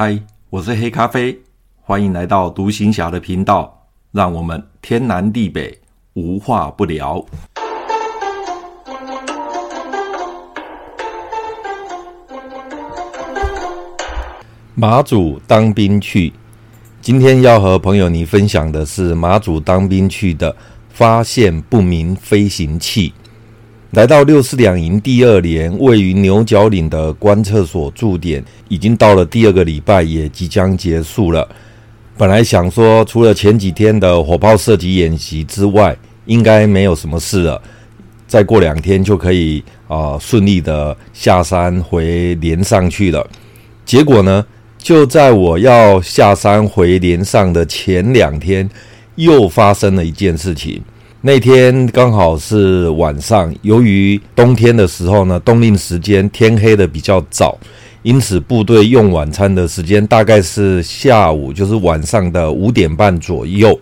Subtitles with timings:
[0.00, 0.16] 嗨，
[0.48, 1.36] 我是黑咖啡，
[1.80, 5.76] 欢迎来到独行侠的频道，让我们天南地北
[6.12, 7.20] 无话不聊。
[14.76, 16.32] 马祖当兵去，
[17.00, 20.54] 今天要和朋友你分享的是马祖当兵去的
[20.90, 23.12] 发现不明飞行器。
[23.92, 31.48] 来到六四两营第二连，位于牛角岭的观测所驻点，已经到了第二个礼拜，也即将结束了。
[32.14, 37.62] 本来想说，除了前几天的火炮射击演习之外，应该没有什么事了。
[38.26, 43.26] 再过两天就可以啊、顺利的下山回连上去了。
[43.86, 44.44] 结果呢，
[44.76, 48.68] 就在我要下山回连上的前两天，
[49.14, 50.82] 又发生了一件事情。
[51.20, 57.58] 那天刚好是晚上，由于冬天的时候呢，冬令时间天黑的比较早，
[58.04, 63.76] 因此部队用晚餐的时间大概是下午，就是晚上的五点半左右。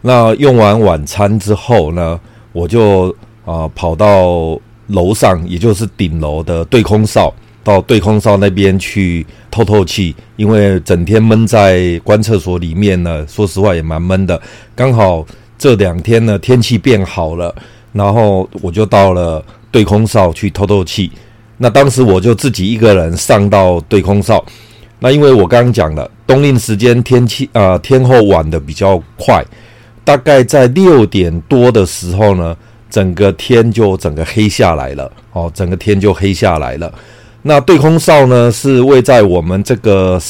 [0.00, 2.20] 那用完晚餐之后呢，
[2.52, 14.40] 我就啊、跑到楼上，也就是顶楼的对空哨，到对空哨那边去透透气，因为整天闷在观测所里面呢，说实话也蛮闷的，
[14.76, 15.26] 刚好。
[15.64, 17.54] 这两天呢，天气变好了，
[17.90, 21.10] 然后我就到了对空哨去透透气。
[21.56, 24.44] 那当时我就自己一个人上到对空哨。
[24.98, 29.42] 那因为我刚刚讲了，冬令时间天气啊、天候晚的比较快，
[30.04, 32.54] 大概在六点多的时候呢，
[32.90, 35.10] 整个天就整个黑下来了。
[35.32, 36.92] 哦，整个天就黑下来了。
[37.40, 40.20] 那对空哨呢，是位在我们这个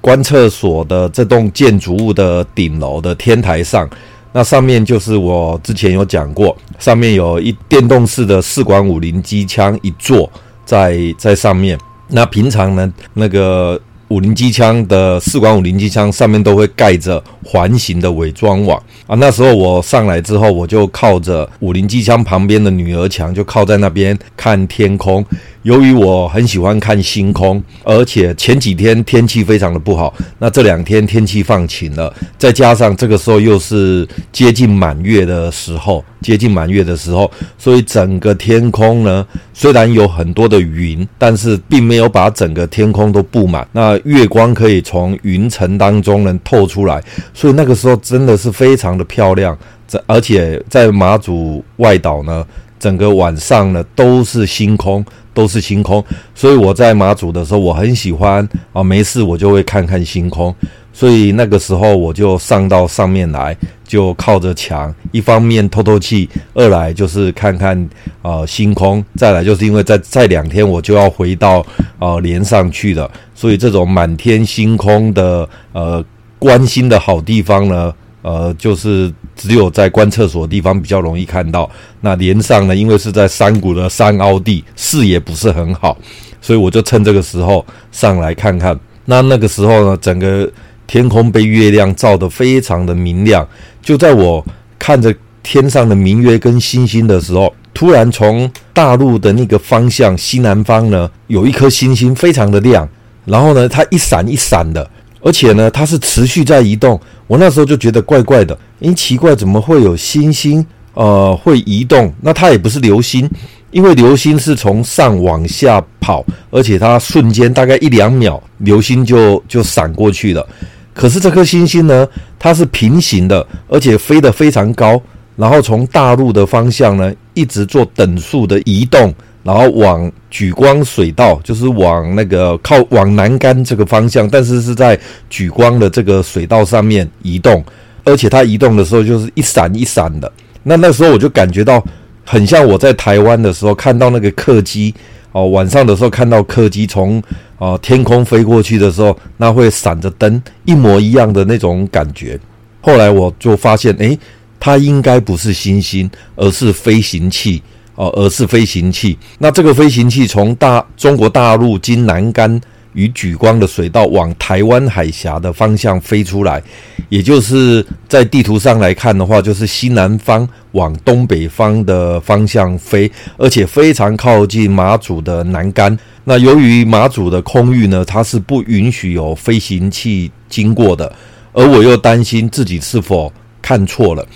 [0.00, 3.90] 观测所的这栋建筑物的顶楼的天台上。
[4.36, 10.30] 那上面就是我之前有讲过，上面有一电动式的四管五零机枪一座
[10.62, 11.78] 在在上面。
[12.08, 19.16] 那平常呢，那个五零机枪的四管五零机枪上面都会盖着环形的伪装网啊。
[19.16, 25.24] 那时候我上来之后，我就靠着五零机枪旁边的女儿墙，就靠在那边看天空。
[25.66, 37.28] 由于我很喜欢看星空，而且前几天天气非常的不好，那这两天天气放晴了，再加上这个时候又是接近满月的时候，接近满月的时候，
[37.58, 47.02] 所以整个天空呢，虽然有很多的云，但是并没有把整个天空都布满，那月光可以从云层当中能透出来，
[47.34, 49.58] 所以那个时候真的是非常的漂亮。
[49.88, 52.44] 这而且在马祖外岛呢，
[52.78, 55.04] 整个晚上呢都是星空。
[55.36, 56.02] 都是星空，
[56.34, 60.54] 所以我在马祖的时候，我很喜欢啊，没事我就会看看星空。
[60.94, 63.54] 所以那个时候我就上到上面来，
[63.86, 67.78] 就靠着墙，一方面透透气，二来就是看看
[68.22, 71.58] 啊、呃、星空，再来就是因为在在两天我就要回到
[71.98, 76.02] 啊、呃、连上去了，所以这种满天星空的呃
[76.38, 77.92] 观星的好地方呢。
[78.26, 81.70] 呃，就是只有在观厕所的地方比较容易看到。
[82.00, 85.96] 那连上呢，因为是在山谷的山凹地，视野不是很好，
[86.40, 88.76] 所以我就趁这个时候上来看看。
[89.04, 90.50] 那那个时候呢，整个
[90.88, 93.46] 天空被月亮照得非常的明亮。
[93.80, 94.44] 就在我
[94.76, 95.14] 看着
[95.44, 102.88] 天上的明月跟星星的时候，突然从大陆的那个方向西南方呢，有一颗星星非常的亮，
[103.24, 104.90] 然后呢，它一闪一闪的。
[105.26, 107.00] 而且呢，它是持续在移动。
[107.26, 110.64] 我那时候就觉得怪怪的，因奇怪，怎么会有星星
[110.94, 112.14] 呃会移动？
[112.20, 113.28] 那它也不是流星，
[113.72, 120.46] 因为流星是从上往下跑，而且它瞬间大概一两秒，流星就就闪过去了。
[120.94, 122.06] 可是这颗星星呢，
[122.38, 125.02] 它是平行的，而且飞得非常高，
[125.34, 129.12] 然后从大陆的方向呢，一直做等速的移动。
[129.46, 134.98] 然后往莒光水道，就是往那个靠往南竿这个方向，但是是在
[135.30, 137.64] 莒光的这个水道上面移动，
[138.02, 140.30] 而且它移动的时候就是一闪一闪的。
[140.64, 141.80] 那那时候我就感觉到
[142.24, 144.92] 很像我在台湾的时候看到那个客机
[145.30, 147.22] 哦，晚上的时候看到客机从
[147.58, 152.36] 哦天空飞过去的时候，那会闪着灯，一模一样的那种感觉。
[152.80, 154.18] 后来我就发现，诶，
[154.58, 157.62] 它应该不是星星，而是飞行器。
[157.96, 159.18] 哦，而是飞行器。
[159.38, 162.60] 那这个飞行器从大中国大陆经南竿
[162.92, 166.62] 与莒光的水道往台湾海峡的方向飞出来，
[167.10, 175.98] 也就是在地图上来看的话，就是西南方往东北方的方向飞，而且非常靠近马祖的南竿。
[176.24, 181.14] 那由于马祖的空域呢，它是不允许有飞行器经过的，
[181.52, 184.26] 而我又担心自己是否看错了。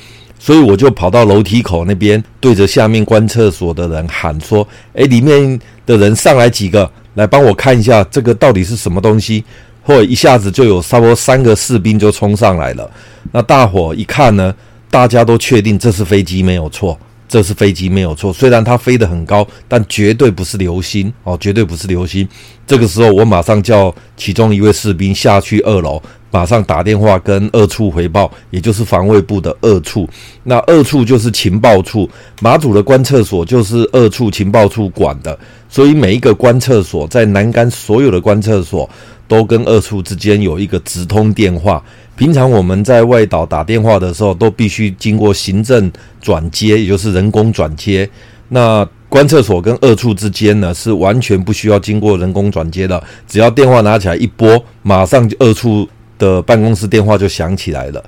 [0.40, 9.44] 所以我就跑到楼梯口那边，对着下面观厕所的人喊说：“诶，里面的人上来几个，来帮我看一下这个到底是什么东西。”
[9.82, 12.88] 或一下子就有差不多三个士兵就冲上来了。
[13.32, 14.54] 那大伙一看呢，
[14.90, 16.96] 大家都确定这是飞机没有错。
[17.30, 22.28] 这是飞机没有错，虽然它飞得很高，但绝对不是流星哦，绝对不是流星。
[22.66, 30.08] 这个时候，我马上叫其中一位士兵下去二楼，马上打电话跟二处回报，也就是防卫部的二处。
[30.42, 32.10] 那二处就是情报处，
[32.40, 35.38] 马祖的观测所就是二处情报处管的，
[35.68, 38.90] 所以每一个观测所在南竿所有的观测所
[39.28, 41.80] 都跟二处之间有一个直通电话。
[42.20, 45.90] 平常我们在外岛打电话的时候，都必须经过行政
[46.20, 48.06] 转接，也就是人工转接。
[48.50, 55.88] 那观测所跟二处之间呢，是完全不需要经过人工转接的，只要电话拿起来一拨，马上就二处
[56.18, 58.04] 的办公室电话就响起来了。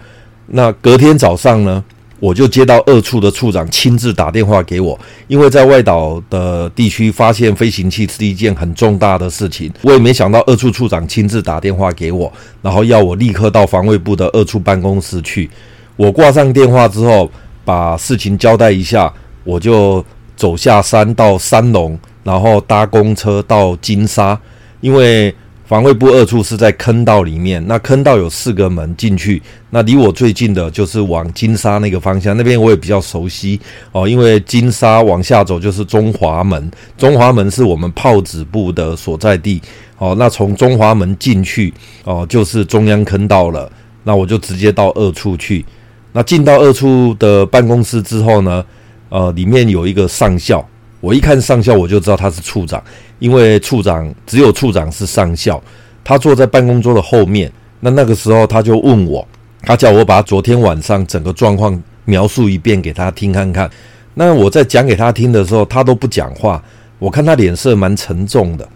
[0.49, 1.82] 那隔天早上呢，
[2.22, 4.96] 我就接到二处的处长亲自打电话给我，
[5.26, 12.32] 因为在外岛的地区发现飞行器是一件很重大的事情，我也没想到二处处长亲自打电话给我，
[12.62, 15.50] 然后要我立刻到防卫部的二处办公室去。
[15.96, 17.28] 我挂上电话之后，
[17.64, 20.04] 把事情交代一下，我就
[20.36, 24.38] 走下山到三龙，然后搭公车到金沙，
[24.80, 25.34] 因为。
[25.72, 33.58] 防卫部二处是在坑道里面，那坑道有四个门进去，那离我最近的就是往金沙那个方向，那边我也比较熟悉
[33.90, 39.62] 哦，因为金沙往下走就是中华门，中华门是我们炮子部的所在地
[39.96, 41.72] 哦，那从中华门进去
[42.04, 43.72] 哦就是中央坑道了，
[44.04, 45.64] 那我就直接到二处去，
[46.12, 48.62] 那进到二处的办公室之后呢，
[49.08, 50.62] 呃，里面有一个上校。
[51.00, 52.80] 我一看上校，我就知道他是处长，
[53.22, 55.62] 因为处长只有处长是上校，
[56.02, 57.50] 他坐在办公桌的后面。
[57.78, 59.24] 那那个时候他就问我，
[59.62, 63.70] 他叫我把昨天晚上整个状况描述一遍给他听看看。
[64.14, 66.60] 那我在讲给他听的时候，他都不讲话。
[66.98, 68.69] 我看他脸色蛮沉重的，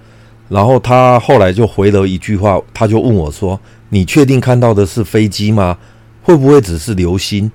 [0.49, 3.59] 然后他后来就回了一句话，他就问我说
[3.91, 5.77] ：“你确定看到的是飞机吗？
[6.23, 7.51] 会不会只是流星？”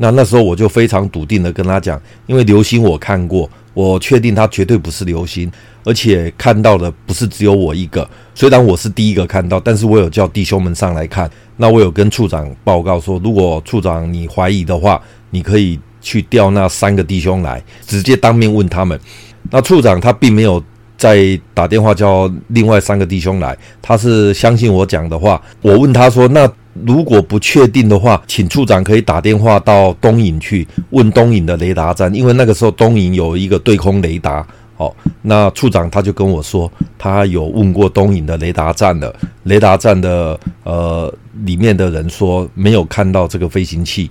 [0.00, 5.50] 那那时候我就非常笃定的跟他讲，因为流星我看过，我确定它绝对不是流星，
[5.84, 8.08] 而且看到的不是只有我一个。
[8.32, 11.28] 虽然我是第一个看到，但是我有叫弟兄们上来看。
[11.56, 18.98] 那我有跟处长报告说，如果处长你怀疑的话，你可以去调那三个弟兄来，直接当面问他们。
[19.50, 20.62] 那处长他并没有
[20.96, 25.42] 再打电话叫另外三个弟兄来，他是相信我讲的话。
[25.60, 26.48] 我问他说，那。
[26.86, 34.46] 如果不确定的话，请处长可以打电话到东引去问东引的雷达站，因为那个时候东引有一个对空雷达。
[34.78, 41.12] 哦，那处长他就跟我说，他有问过东引的雷达站的，雷达站的呃
[41.44, 44.08] 里面的人说没有看到这个飞行器。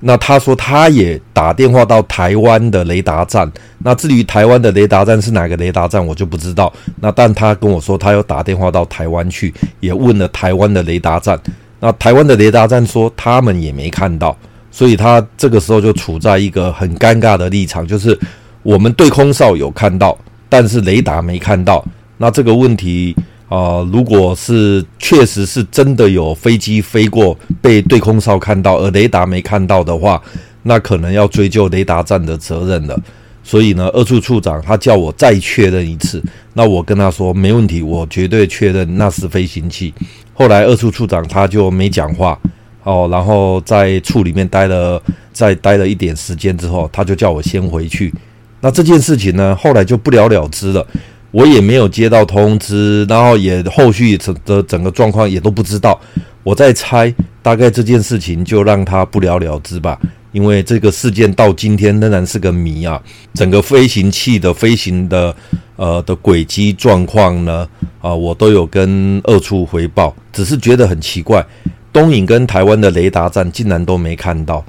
[0.00, 6.70] 那他说他也打电话到台湾的雷达站，那至于台湾的雷达站是哪个雷达站，我就不知道。
[7.00, 11.40] 那但他跟我说，他有打电话到台湾去，也问了台湾的雷达站。
[11.80, 14.36] 那台湾的雷达站说他们也没看到，
[14.70, 18.18] 所以他这个时候就处在一个很尴尬的立场，就是
[18.62, 20.16] 我们对空哨有看到，
[20.48, 21.84] 但是雷达没看到。
[22.16, 23.14] 那这个问题
[23.48, 30.20] 啊、如果是确实是真的有飞机飞过被对空哨看到，而雷达没看到的话，
[30.62, 32.98] 那可能要追究雷达站的责任了。
[33.44, 36.20] 所以呢，二处处长他叫我再确认一次，
[36.54, 39.92] 那我跟他说没问题，我绝对确认那是飞行器。
[40.34, 42.38] 后来二处处长他就没讲话
[42.82, 48.12] 哦，然后在处里面待了再待了一点时间之后，他就叫我先回去。
[48.60, 50.86] 那这件事情呢，后来就不了了之了，
[51.30, 55.98] 我也没有接到通知，然后也后续整的整个状况也都不知道。
[56.42, 59.98] 我在猜，大概这件事情就让他不了了之吧，
[60.34, 63.00] 因为这个事件到今天仍然是个谜啊。
[63.32, 65.34] 整个飞行器的飞行的
[65.76, 67.66] 呃的轨迹状况呢？
[68.02, 71.42] 啊，我都有跟二处回报，只是觉得很奇怪，
[71.90, 74.62] 东引跟台湾的雷达站竟然都没看到。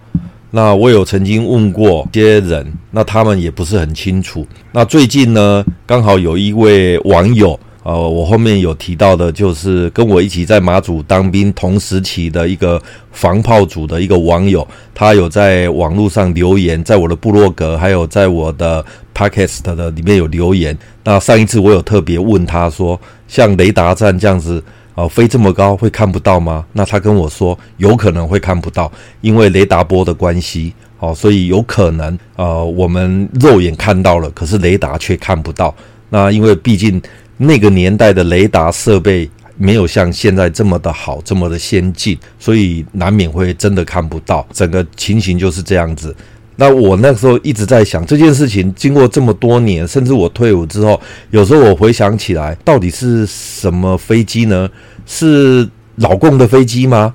[0.52, 4.48] 那我有曾经问过些人，那他们也不是很清楚。
[4.72, 20.76] 那最近呢，刚好有一位网友，呃，我后面有提到的，就是跟我一起在马祖当兵同时期的一个防炮组的一个网友，他有在网络上留言，在我的部落格，还有在我的 Podcast 的里面有留言。
[21.04, 24.64] 那上一次我有特别问他说，像雷达站这样子，
[24.96, 26.66] 哦，飞这么高会看不到吗？
[26.74, 35.72] 那他跟我说，有可能会看不到，因为雷达波的关系，哦，所以有可能，呃，我们肉眼看到了，可是雷达却看不到。
[36.10, 37.02] 那因为毕竟
[37.38, 44.46] 那个年代的雷达设备没有像现在这么的好，这么的先进，所以难免会真的看不到。
[44.52, 46.16] 整个情形就是这样子。
[46.58, 51.00] 那我那时候一直在想这件事情，经过这么多年，甚至我退伍之后，
[51.32, 54.70] 有时候我回想起来，到底是什么飞机呢？
[55.06, 57.14] 是老共的飞机吗？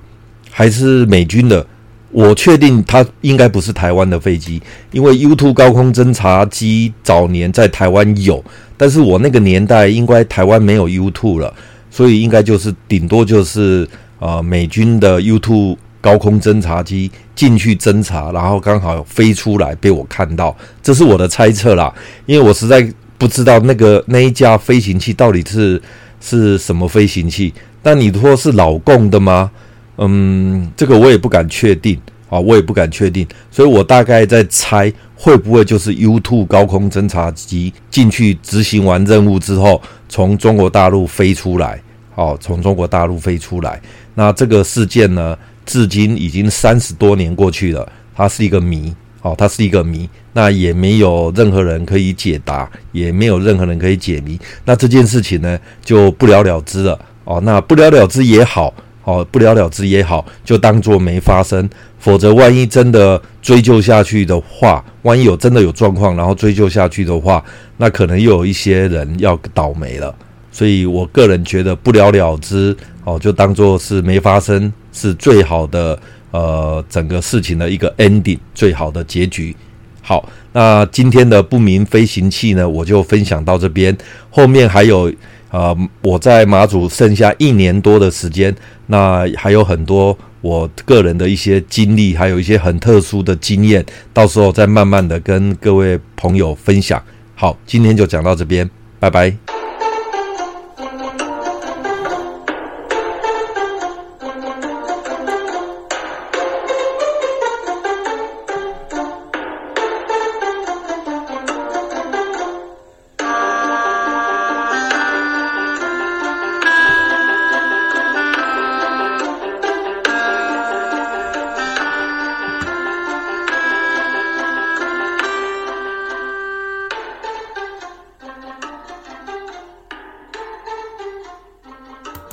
[0.51, 1.67] 还是美军的？
[2.13, 8.45] 我确定它应该不是台湾的飞机，因为 U2 高空侦察机早年在台湾有，
[8.77, 11.55] 但是我那个年代应该台湾没有 U2 了，
[11.91, 13.89] 所以应该就是顶多就是
[14.19, 21.95] 呃美军的 U2 高空侦察机进去侦察，然后刚好飞出来被我看到，这是我的猜测啦，
[22.27, 22.85] 因为我实在
[23.19, 25.81] 不知道那个那一架飞行器到底是
[26.21, 29.51] 是什么飞行器，但你说是老共的吗？
[30.03, 41.79] 嗯，这个我也不敢确定啊，我也不敢确定，所以我大概在猜会不会就是 U2 高空侦察机进去执行完任务之后，从中国大陆飞出来，
[42.15, 43.79] 哦，从中国大陆飞出来。
[44.15, 54.41] 那这个事件呢，至今已经三十多年过去了，它是一个谜，哦，它是一个谜，那也没有任何人可以解答，也没有任何人可以解谜。
[54.65, 58.73] 那这件事情呢，就不了了之了，哦，那不了了之也好。
[59.11, 61.69] 哦，不了了之也好，就当做没发生。
[61.99, 67.45] 否则，万一真的追究下去的话，万一有真的有状况，然后追究下去的话，
[67.77, 70.15] 那可能又有一些人要倒霉了。
[70.53, 72.75] 所以我个人觉得不了了之，
[73.05, 75.99] 哦，就当做是没发生，是最好的
[76.31, 79.55] 呃整个事情的一个 ending，最好的结局。
[80.01, 83.97] 好，那今天的不明飞行器呢，我就分享到这边，
[84.31, 85.13] 后面还有。
[85.51, 88.55] 啊、呃，我在马祖剩下一年多的时间，
[88.87, 97.03] 那还有很多我个人的一些经历，还有一些很特殊的经验，到时候再慢慢的跟各位朋友分享。
[97.35, 99.60] 好，今天就讲到这边，拜拜。